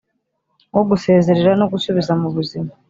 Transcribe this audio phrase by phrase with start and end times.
[0.75, 2.71] wo gusezerera no gusubiza mu buzima